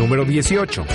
[0.00, 0.86] Número 18.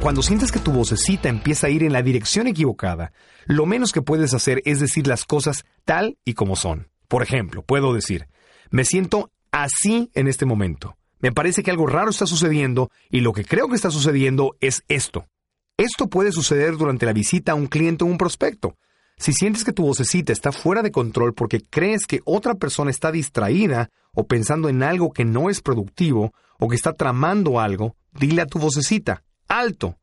[0.00, 3.12] Cuando sientes que tu vocecita empieza a ir en la dirección equivocada,
[3.46, 6.88] lo menos que puedes hacer es decir las cosas tal y como son.
[7.06, 8.26] Por ejemplo, puedo decir,
[8.70, 10.96] me siento así en este momento.
[11.20, 14.82] Me parece que algo raro está sucediendo y lo que creo que está sucediendo es
[14.88, 15.28] esto.
[15.76, 18.76] Esto puede suceder durante la visita a un cliente o un prospecto.
[19.22, 23.12] Si sientes que tu vocecita está fuera de control porque crees que otra persona está
[23.12, 28.42] distraída o pensando en algo que no es productivo o que está tramando algo, dile
[28.42, 29.96] a tu vocecita, alto.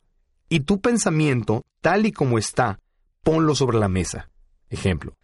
[0.48, 2.80] Y tu pensamiento, tal y como está,
[3.22, 4.30] ponlo sobre la mesa.
[4.70, 5.18] Ejemplo.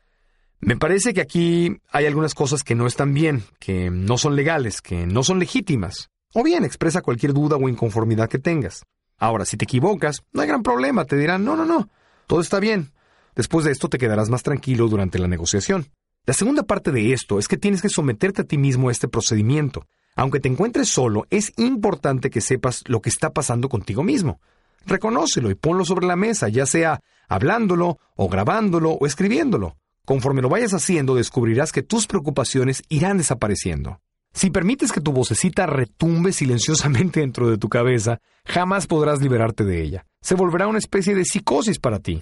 [0.60, 4.82] Me parece que aquí hay algunas cosas que no están bien, que no son legales,
[4.82, 6.10] que no son legítimas.
[6.34, 8.84] O bien expresa cualquier duda o inconformidad que tengas.
[9.18, 11.88] Ahora, si te equivocas, no hay gran problema, te dirán, no, no, no,
[12.28, 12.92] todo está bien,
[13.36, 15.88] Después de esto te quedarás más tranquilo durante la negociación.
[16.26, 19.08] La segunda parte de esto es que tienes que someterte a ti mismo a este
[19.08, 19.86] procedimiento.
[20.16, 24.40] Aunque te encuentres solo, es importante que sepas lo que está pasando contigo mismo.
[24.86, 29.76] Reconócelo y ponlo sobre la mesa, ya sea hablándolo, o grabándolo, o escribiéndolo.
[30.06, 34.00] Conforme lo vayas haciendo, descubrirás que tus preocupaciones irán desapareciendo.
[34.34, 39.82] Si permites que tu vocecita retumbe silenciosamente dentro de tu cabeza, jamás podrás liberarte de
[39.82, 40.06] ella.
[40.22, 42.22] Se volverá una especie de psicosis para ti.